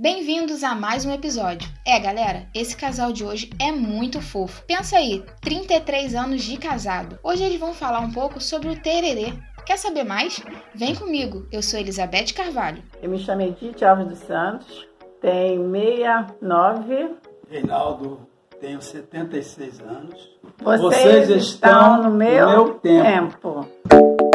[0.00, 1.68] Bem-vindos a mais um episódio.
[1.84, 4.62] É, galera, esse casal de hoje é muito fofo.
[4.64, 7.18] Pensa aí, 33 anos de casado.
[7.20, 9.32] Hoje eles vão falar um pouco sobre o tererê.
[9.66, 10.40] Quer saber mais?
[10.72, 11.48] Vem comigo.
[11.50, 12.80] Eu sou Elizabeth Carvalho.
[13.02, 14.86] Eu me chamo Edith Alves dos Santos,
[15.20, 17.16] tenho 69.
[17.50, 18.20] Reinaldo,
[18.60, 20.30] tenho 76 anos.
[20.62, 23.66] Vocês, Vocês estão no meu, no meu tempo.
[23.88, 24.27] tempo.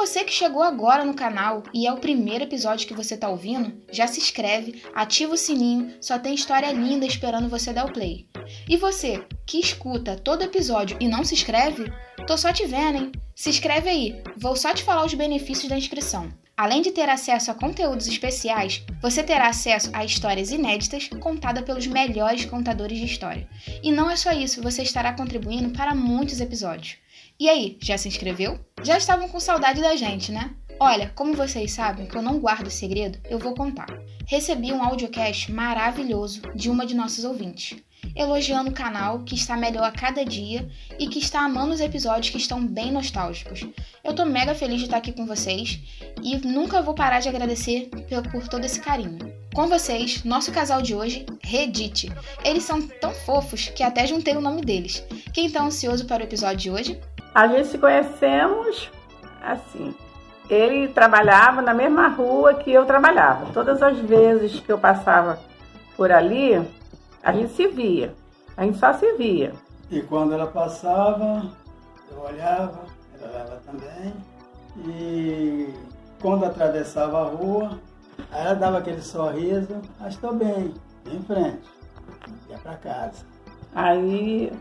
[0.00, 3.70] Você que chegou agora no canal e é o primeiro episódio que você tá ouvindo,
[3.92, 8.26] já se inscreve, ativa o sininho, só tem história linda esperando você dar o play.
[8.66, 11.92] E você que escuta todo episódio e não se inscreve,
[12.26, 13.12] tô só te vendo, hein?
[13.34, 16.32] Se inscreve aí, vou só te falar os benefícios da inscrição.
[16.56, 21.86] Além de ter acesso a conteúdos especiais, você terá acesso a histórias inéditas contadas pelos
[21.86, 23.46] melhores contadores de história.
[23.82, 26.96] E não é só isso, você estará contribuindo para muitos episódios.
[27.40, 28.60] E aí, já se inscreveu?
[28.82, 30.50] Já estavam com saudade da gente, né?
[30.78, 33.86] Olha, como vocês sabem que eu não guardo segredo, eu vou contar.
[34.26, 37.78] Recebi um audiocast maravilhoso de uma de nossas ouvintes,
[38.14, 42.28] elogiando o canal que está melhor a cada dia e que está amando os episódios
[42.28, 43.66] que estão bem nostálgicos.
[44.04, 45.80] Eu tô mega feliz de estar aqui com vocês
[46.22, 47.88] e nunca vou parar de agradecer
[48.30, 49.18] por todo esse carinho.
[49.54, 52.12] Com vocês, nosso casal de hoje, Redite.
[52.44, 55.02] Eles são tão fofos que até juntei o nome deles.
[55.32, 57.00] Quem está ansioso para o episódio de hoje?
[57.34, 58.90] A gente se conhecemos
[59.42, 59.94] assim.
[60.48, 63.52] Ele trabalhava na mesma rua que eu trabalhava.
[63.52, 65.38] Todas as vezes que eu passava
[65.96, 66.60] por ali,
[67.22, 68.12] a gente se via.
[68.56, 69.52] A gente só se via.
[69.90, 71.50] E quando ela passava,
[72.10, 72.80] eu olhava,
[73.20, 74.12] ela olhava também.
[74.86, 75.72] E
[76.20, 77.78] quando atravessava a rua,
[78.32, 80.74] ela dava aquele sorriso, ah, estou bem,
[81.06, 81.62] em frente,
[82.48, 83.24] ia para casa.
[83.74, 84.52] Aí,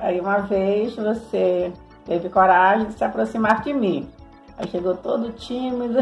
[0.00, 1.72] aí uma vez você
[2.04, 4.08] teve coragem de se aproximar de mim.
[4.56, 5.98] Aí chegou todo tímido,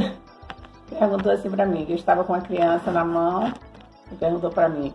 [0.89, 3.53] perguntou assim para mim, que eu estava com uma criança na mão,
[4.11, 4.92] e perguntou para mim,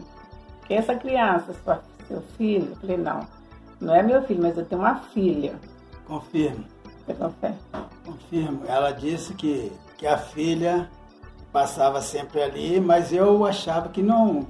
[0.68, 2.70] quem é essa criança, sua, seu filho?
[2.72, 3.22] Eu falei, não,
[3.80, 5.56] não é meu filho, mas eu tenho uma filha.
[6.06, 6.64] Confirmo.
[7.06, 7.56] Você confere?
[8.06, 8.62] Confirmo.
[8.68, 10.90] Ela disse que, que a filha
[11.52, 14.46] passava sempre ali, mas eu achava que não,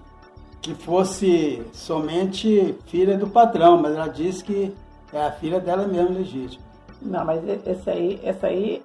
[0.62, 4.76] que fosse somente filha do patrão, mas ela disse que
[5.14, 6.64] é a filha dela mesmo, legítima.
[7.02, 8.84] Não, mas esse aí, esse aí,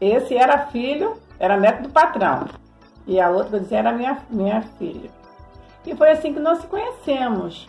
[0.00, 2.46] esse era filho, era neto do patrão.
[3.06, 5.10] E a outra, eu disse, era minha, minha filha.
[5.86, 7.68] E foi assim que nós se conhecemos.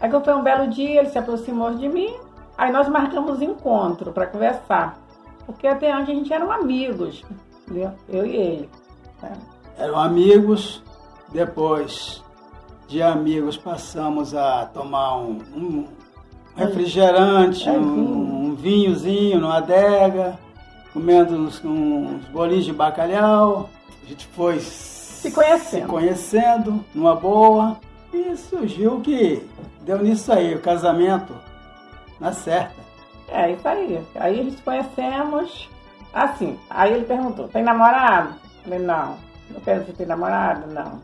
[0.00, 2.12] Aí que foi um belo dia, ele se aproximou de mim,
[2.58, 4.98] aí nós marcamos encontro para conversar.
[5.46, 7.24] Porque até antes a gente eram amigos,
[7.62, 7.92] entendeu?
[8.08, 8.70] eu e ele.
[9.22, 9.32] Né?
[9.78, 10.82] Eram amigos,
[11.30, 12.22] depois
[12.88, 15.88] de amigos passamos a tomar um, um,
[16.56, 20.38] refrigerante, é, um, um, vinhozinho numa adega,
[20.92, 23.70] comendo uns, uns bolinhos de bacalhau.
[24.04, 25.82] A gente foi se conhecendo.
[25.82, 27.78] se conhecendo numa boa
[28.12, 29.46] e surgiu que
[29.82, 31.34] deu nisso aí, o casamento
[32.20, 32.82] na certa.
[33.28, 34.06] É, isso aí.
[34.14, 35.68] Aí a gente conhecemos
[36.12, 36.58] assim.
[36.68, 38.34] Aí ele perguntou, tem namorado?
[38.58, 39.16] Eu falei, não.
[39.50, 41.00] Não quero se tem namorado, não.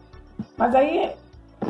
[0.57, 1.13] Mas aí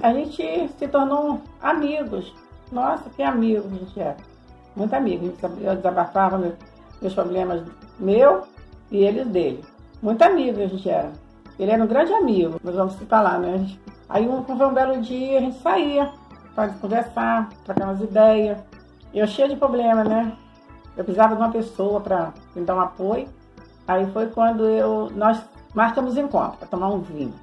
[0.02, 2.34] a gente se tornou amigos.
[2.70, 4.16] Nossa, que amigo a gente era.
[4.76, 5.32] Muito amigo.
[5.60, 6.38] Eu desabafava
[7.00, 7.62] meus problemas
[7.98, 8.42] meu
[8.90, 9.64] e eles dele.
[10.02, 11.12] Muito amigo a gente era.
[11.58, 13.66] Ele era um grande amigo, nós vamos se falar, né?
[14.08, 16.12] Aí um, um belo dia a gente saía
[16.54, 18.58] para conversar, trocar umas ideias.
[19.12, 20.36] Eu cheia de problema, né?
[20.96, 23.28] Eu precisava de uma pessoa para me dar um apoio.
[23.86, 25.40] Aí foi quando eu, nós
[25.74, 27.34] marcamos encontro para tomar um vinho.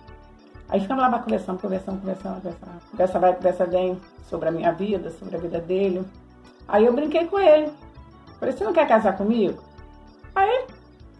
[0.69, 2.81] Aí ficamos lá conversando, conversando, conversando, conversando.
[2.91, 6.03] Conversa vai, conversa vem sobre a minha vida, sobre a vida dele.
[6.67, 7.71] Aí eu brinquei com ele.
[8.39, 9.61] Falei, você não quer casar comigo?
[10.33, 10.65] Aí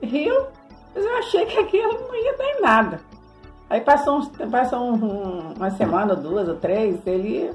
[0.01, 0.47] riu,
[0.93, 2.99] mas eu achei que aquilo não ia dar em nada.
[3.69, 7.51] Aí passou, uns, passou um, uma semana, duas ou três, ele.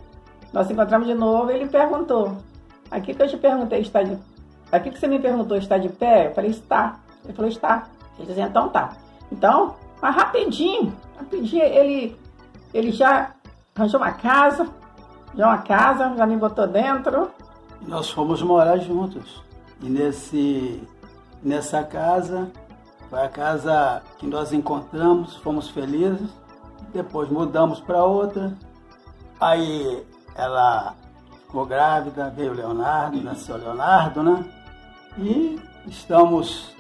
[0.53, 2.37] Nós encontramos de novo ele perguntou.
[2.91, 4.19] Aqui que eu te perguntei, está de.
[4.73, 6.29] Aqui que você me perguntou, está de pé?
[6.29, 6.99] Eu falei, está.
[7.25, 7.89] Ele falou, está.
[8.19, 8.97] Ele disse, então tá.
[9.31, 12.17] Então, mas rapidinho, rapidinho, ele,
[12.73, 13.33] ele já
[13.75, 14.69] arranjou uma casa,
[15.35, 17.31] já uma casa, já me botou dentro.
[17.87, 19.43] Nós fomos morar juntos.
[19.83, 20.83] E nesse,
[21.43, 22.51] nessa casa,
[23.09, 26.31] foi a casa que nós encontramos, fomos felizes.
[26.93, 28.57] Depois mudamos para outra.
[29.41, 30.05] Aí
[30.35, 30.95] ela
[31.47, 34.45] ficou grávida, veio Leonardo, nasceu Leonardo, né?
[35.19, 36.75] E estamos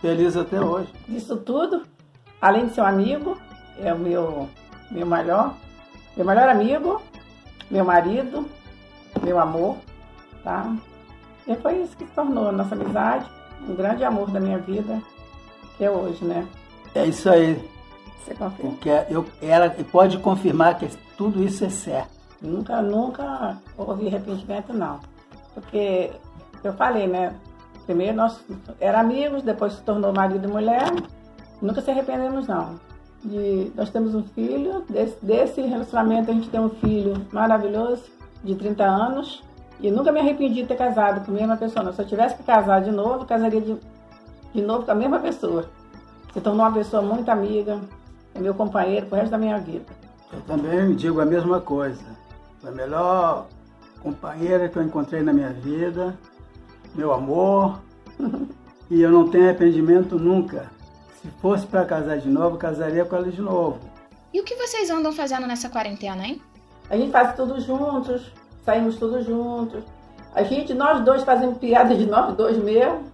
[0.00, 0.92] felizes até hoje.
[1.08, 1.93] Isso tudo
[2.44, 3.38] além de ser um amigo,
[3.78, 4.50] é o meu,
[4.90, 5.54] meu melhor,
[6.14, 7.00] meu melhor amigo,
[7.70, 8.46] meu marido,
[9.22, 9.78] meu amor,
[10.42, 10.76] tá?
[11.46, 13.24] E foi isso que se tornou a nossa amizade,
[13.66, 15.00] um grande amor da minha vida.
[15.78, 16.46] que é hoje, né?
[16.94, 17.66] É isso aí.
[18.18, 18.72] Você confirma?
[18.72, 20.86] Porque eu, ela pode confirmar que
[21.16, 22.10] tudo isso é certo.
[22.42, 25.00] Nunca, nunca houve arrependimento, não.
[25.54, 26.10] Porque
[26.62, 27.34] eu falei, né?
[27.86, 28.38] Primeiro nós
[28.78, 30.92] era amigos, depois se tornou marido e mulher.
[31.60, 32.78] Nunca se arrependemos, não.
[33.24, 38.04] De, nós temos um filho, desse, desse relacionamento a gente tem um filho maravilhoso,
[38.42, 39.42] de 30 anos.
[39.80, 41.92] E nunca me arrependi de ter casado com a mesma pessoa.
[41.92, 43.76] Se eu tivesse que casar de novo, casaria de,
[44.54, 45.64] de novo com a mesma pessoa.
[46.32, 47.80] Se tornou uma pessoa muito amiga,
[48.34, 49.86] é meu companheiro pro resto da minha vida.
[50.32, 52.04] Eu também digo a mesma coisa.
[52.60, 53.46] Foi a melhor
[54.02, 56.18] companheira que eu encontrei na minha vida,
[56.94, 57.80] meu amor,
[58.90, 60.70] e eu não tenho arrependimento nunca.
[61.24, 63.78] Se fosse para casar de novo, casaria com ela de novo.
[64.30, 66.42] E o que vocês andam fazendo nessa quarentena, hein?
[66.90, 68.30] A gente faz tudo juntos,
[68.62, 69.82] saímos todos juntos.
[70.34, 73.04] A gente, nós dois fazemos piada de nós dois mesmo.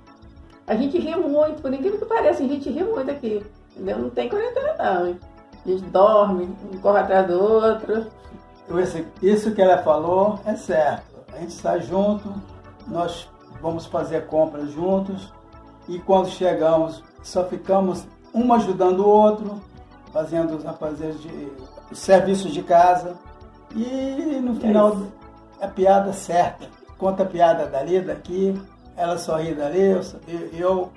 [0.67, 3.47] A gente ri muito, por incrível que pareça, a gente ri muito aqui.
[3.77, 3.99] Entendeu?
[4.01, 5.06] Não tem quarentena não.
[5.06, 5.21] Hein?
[5.65, 8.06] A gente dorme, um corre atrás do outro.
[8.83, 11.05] Isso, isso que ela falou é certo.
[11.33, 12.29] A gente está junto,
[12.89, 13.29] nós
[13.63, 15.33] vamos fazer compras juntos
[15.91, 19.61] e quando chegamos só ficamos um ajudando o outro,
[20.13, 21.53] fazendo os afazeres de
[21.91, 23.17] os serviços de casa
[23.75, 24.97] e no final
[25.61, 26.69] a piada certa.
[26.97, 28.61] Conta a piada dali, daqui,
[28.97, 30.03] ela sorri dali, eu,
[30.53, 30.93] eu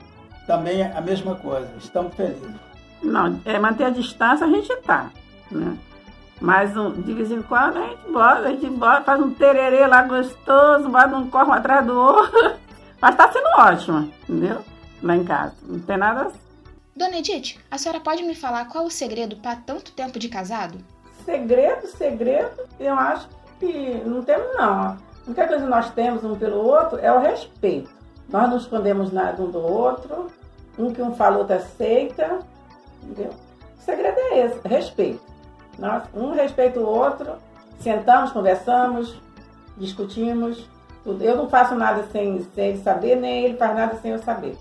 [0.45, 1.69] também a mesma coisa.
[1.77, 2.55] Estamos felizes.
[3.01, 5.09] Não, é manter a distância a gente tá,
[5.51, 5.77] né?
[6.39, 9.87] Mas um, de vez em quando a gente bota, a gente bota, faz um tererê
[9.87, 12.53] lá gostoso, bota um corpo atrás do outro.
[13.01, 14.61] Mas tá sendo ótimo, entendeu?
[15.03, 15.53] Lá em casa.
[15.63, 16.39] Não tem nada assim.
[16.95, 20.77] Dona Edith, a senhora pode me falar qual o segredo para tanto tempo de casado?
[21.25, 23.27] Segredo, segredo, eu acho
[23.59, 24.79] que não temos não.
[24.81, 27.89] A única coisa que nós temos um pelo outro é o respeito.
[28.29, 30.27] Nós não escondemos nada um do outro.
[30.77, 32.39] Um que um falou, outro aceita.
[33.01, 33.31] Entendeu?
[33.77, 35.21] O segredo é esse, respeito.
[35.77, 37.35] Nós, um respeita o outro,
[37.79, 39.19] sentamos, conversamos,
[39.77, 40.69] discutimos.
[41.03, 41.21] Tudo.
[41.21, 44.57] Eu não faço nada sem, sem ele saber, nem ele faz nada sem eu saber.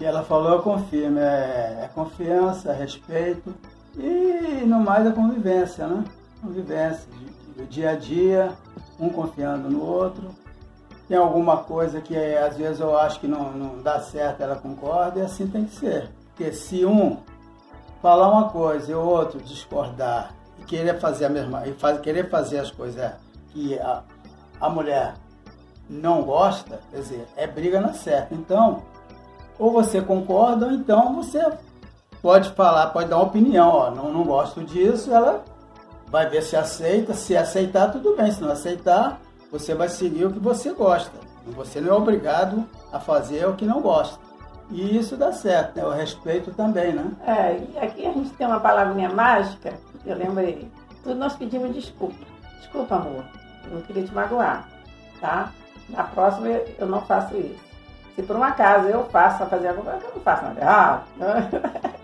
[0.00, 3.54] Que ela falou eu confirmo, é, é confiança, é respeito
[3.98, 6.02] e no mais a convivência, né?
[6.40, 7.06] Convivência,
[7.54, 8.50] do dia a dia,
[8.98, 10.30] um confiando no outro.
[11.06, 15.20] Tem alguma coisa que às vezes eu acho que não, não dá certo, ela concorda
[15.20, 16.08] e assim tem que ser.
[16.28, 17.18] Porque se um
[18.00, 22.30] falar uma coisa e o outro discordar e querer fazer a mesma e faz, querer
[22.30, 23.12] fazer as coisas
[23.50, 24.02] que a,
[24.58, 25.12] a mulher
[25.90, 28.34] não gosta, quer dizer, é briga na certa.
[28.34, 28.82] Então,
[29.60, 31.38] ou você concorda, ou então você
[32.22, 35.44] pode falar, pode dar uma opinião, ó, não, não gosto disso, ela
[36.06, 39.20] vai ver se aceita, se aceitar, tudo bem, se não aceitar,
[39.52, 41.12] você vai seguir o que você gosta.
[41.48, 44.18] Você não é obrigado a fazer o que não gosta.
[44.70, 45.84] E isso dá certo, né?
[45.84, 47.10] O respeito também, né?
[47.26, 49.74] É, e aqui a gente tem uma palavrinha mágica,
[50.06, 50.70] eu lembrei.
[51.02, 52.24] Tudo nós pedimos desculpa.
[52.60, 53.24] Desculpa, amor.
[53.64, 54.68] Eu não queria te magoar,
[55.20, 55.52] tá?
[55.88, 57.69] Na próxima eu não faço isso.
[58.16, 61.04] Se por um acaso eu faço fazer alguma coisa, eu não faço nada errado.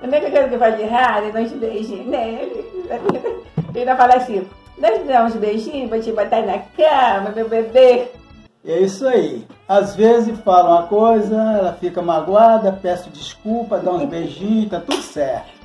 [0.00, 2.88] A única coisa que faço de errado é uns beijinhos nele.
[3.74, 4.48] Ele ainda fala assim,
[4.78, 8.08] dar uns beijinhos, vou te botar na cama, meu bebê.
[8.64, 9.46] É isso aí.
[9.68, 15.02] Às vezes fala uma coisa, ela fica magoada, peço desculpa, dá uns beijinhos, tá tudo
[15.02, 15.58] certo.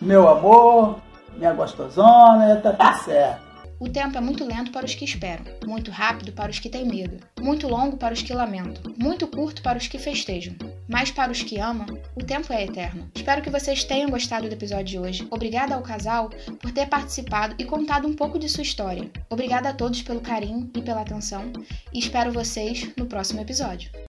[0.00, 0.96] Meu amor,
[1.36, 3.47] minha gostosona, tá tudo certo.
[3.80, 6.84] O tempo é muito lento para os que esperam, muito rápido para os que têm
[6.84, 10.54] medo, muito longo para os que lamentam, muito curto para os que festejam.
[10.88, 13.08] Mas para os que amam, o tempo é eterno.
[13.14, 15.28] Espero que vocês tenham gostado do episódio de hoje.
[15.30, 16.30] Obrigada ao casal
[16.60, 19.08] por ter participado e contado um pouco de sua história.
[19.30, 21.52] Obrigada a todos pelo carinho e pela atenção
[21.92, 23.90] e espero vocês no próximo episódio.